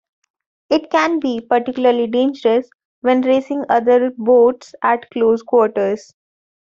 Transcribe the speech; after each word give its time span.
It 0.71 0.89
can 0.89 1.19
be 1.19 1.41
particularly 1.41 2.07
dangerous 2.07 2.67
when 3.01 3.21
racing 3.21 3.65
other 3.69 4.09
boats 4.17 4.73
at 4.81 5.07
close 5.11 5.43
quarters. 5.43 6.11